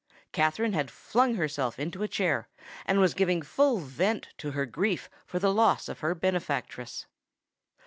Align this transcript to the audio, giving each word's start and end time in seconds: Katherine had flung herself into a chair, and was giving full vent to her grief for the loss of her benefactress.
Katherine 0.31 0.73
had 0.73 0.89
flung 0.89 1.35
herself 1.35 1.77
into 1.77 2.01
a 2.01 2.07
chair, 2.07 2.49
and 2.87 2.99
was 2.99 3.13
giving 3.13 3.43
full 3.43 3.77
vent 3.77 4.29
to 4.39 4.49
her 4.49 4.65
grief 4.65 5.11
for 5.27 5.37
the 5.37 5.53
loss 5.53 5.87
of 5.87 5.99
her 5.99 6.15
benefactress. 6.15 7.05